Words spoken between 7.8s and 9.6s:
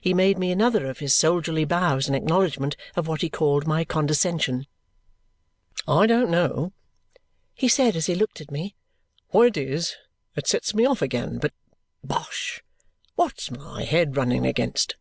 as he looked at me, "what it